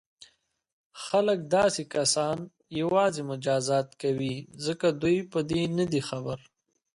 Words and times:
خلک 1.05 1.39
داسې 1.55 1.83
کسان 1.95 2.37
یوازې 2.81 3.21
مجازات 3.31 3.87
کوي 4.01 4.35
ځکه 4.65 4.87
دوی 5.01 5.17
په 5.31 5.39
دې 5.49 5.61
نه 5.77 5.85
دي 5.91 6.01
خبر. 6.09 6.37